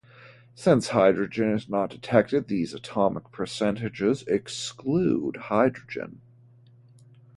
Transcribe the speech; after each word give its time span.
Since 0.55 0.87
hydrogen 0.87 1.51
is 1.51 1.69
not 1.69 1.91
detected, 1.91 2.47
these 2.47 2.73
atomic 2.73 3.31
percentages 3.31 4.23
exclude 4.23 5.35
hydrogen. 5.37 6.21